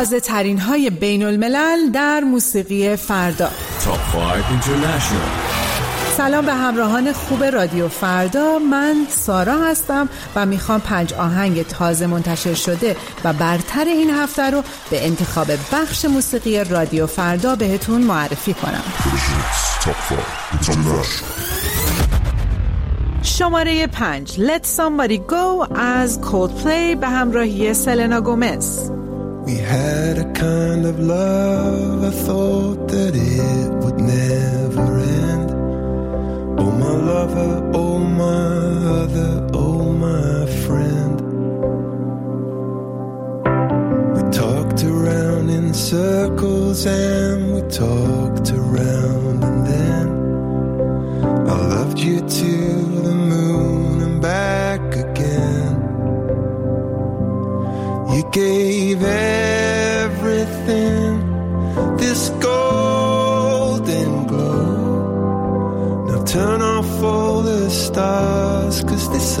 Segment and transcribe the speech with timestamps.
[0.00, 3.50] تازه ترین های بین الملل در موسیقی فردا
[6.16, 8.58] سلام به همراهان خوب رادیو فردا.
[8.58, 14.62] من سارا هستم و می‌خوام پنج آهنگ تازه منتشر شده و برتر این هفته رو
[14.90, 18.84] به انتخاب بخش موسیقی رادیو فردا بهتون معرفی کنم.
[23.22, 24.32] شماره پنج.
[24.32, 28.99] Let Somebody Go از Coldplay به همراهی سلنا گومز
[29.46, 35.50] We had a kind of love I thought that it would never end.
[36.60, 38.52] Oh my lover, oh my
[39.00, 41.16] other, oh my friend.
[44.14, 50.08] We talked around in circles and we talked around and then.
[51.48, 52.52] I loved you to
[53.06, 53.14] the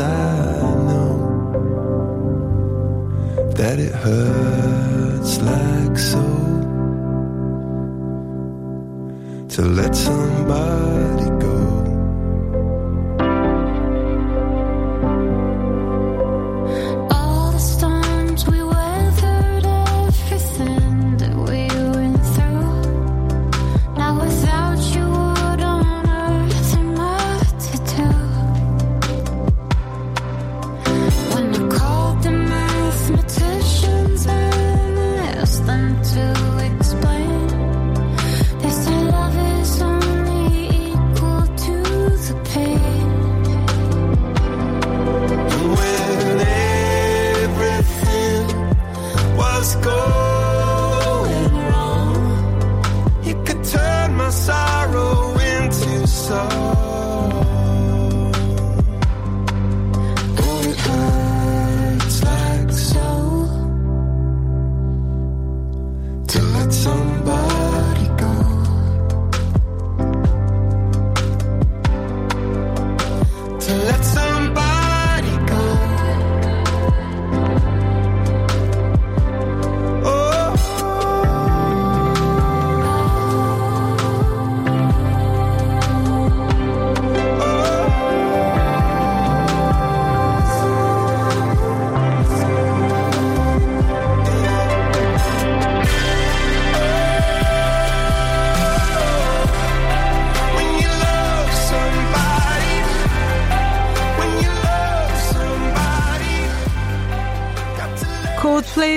[0.00, 1.14] I know
[3.56, 6.24] that it hurts like so.
[9.54, 10.89] To let somebody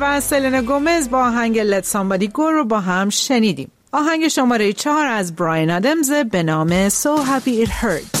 [0.00, 3.70] و سلنا گومز با آهنگ Let Somebody Go رو با هم شنیدیم.
[3.92, 8.15] آهنگ شماره چهار از براین آدمز به نام So Happy It Hurts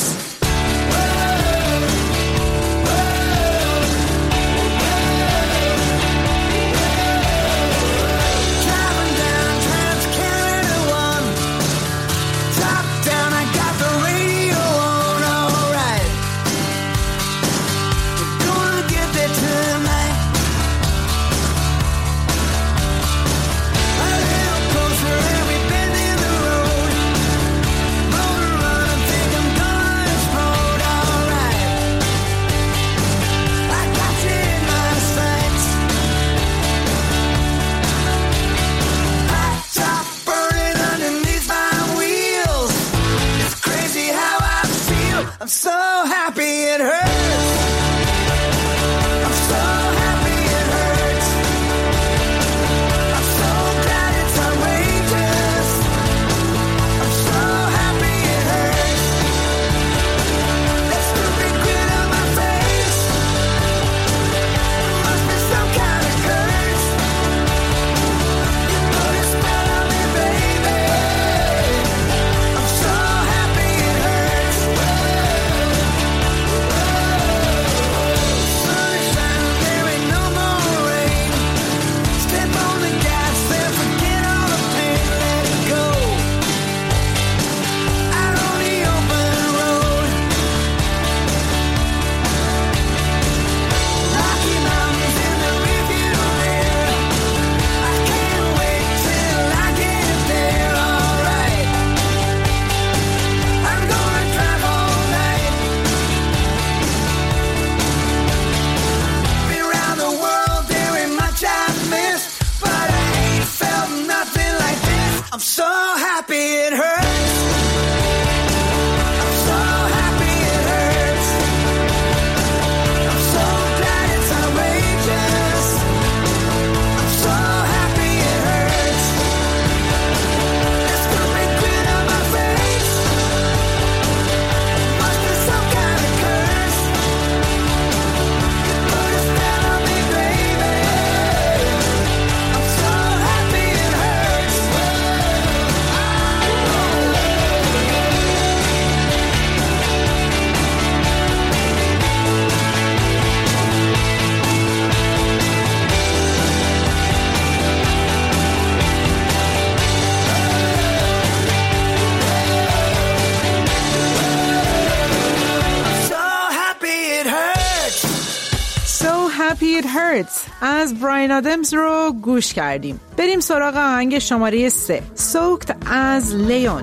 [170.60, 173.00] از براین آدمز رو گوش کردیم.
[173.16, 175.02] بریم سراغ آهنگ شماره سه.
[175.14, 176.82] سوکت از لیون.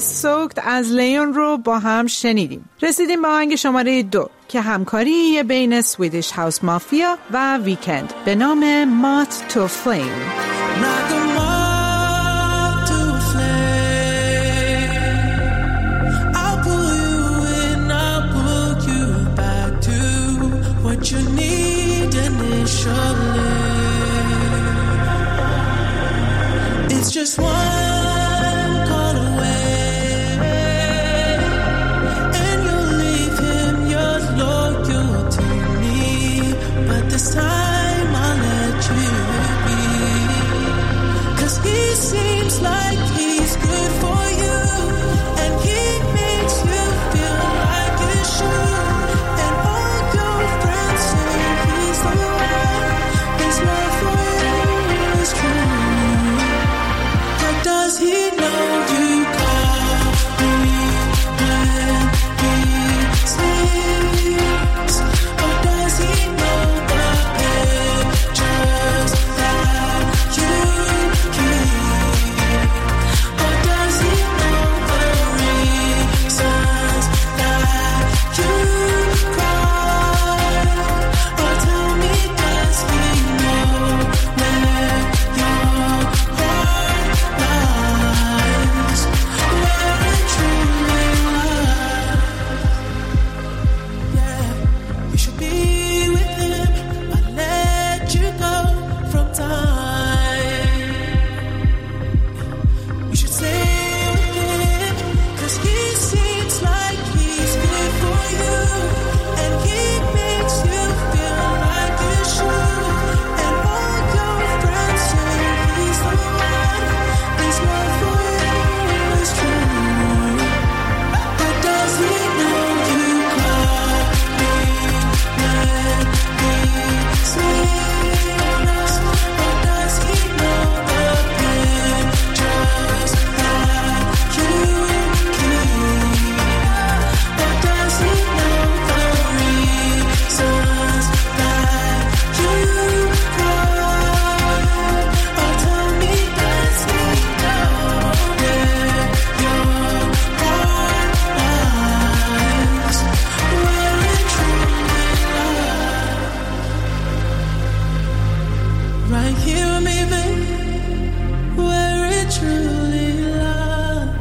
[0.00, 2.70] سوکت از لیون رو با هم شنیدیم.
[2.82, 8.84] رسیدیم به آهنگ شماره دو که همکاری بین سویدش هاوس مافیا و ویکند به نام
[8.84, 10.12] مات تو فلیم
[26.92, 27.89] It's just one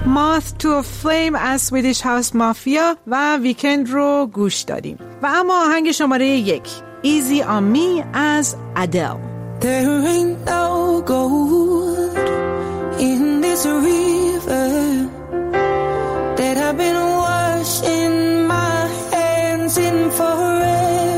[0.05, 5.65] Moth to a Flame از Swedish House Mafia و Weekend رو گوش داریم و اما
[5.65, 6.63] آهنگ شماره یک
[7.03, 9.19] Easy on Me از Adele
[9.59, 12.17] There ain't no gold
[12.99, 14.69] in this river
[16.37, 21.08] that I've been washing my hands in forever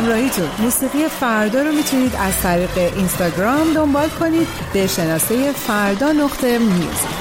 [0.00, 0.48] همراهیتون.
[0.58, 4.48] موسیقی فردا رو می‌تونید از طریق اینستاگرام دنبال کنید.
[4.72, 7.19] به شناسه فردا نقطه میوزیک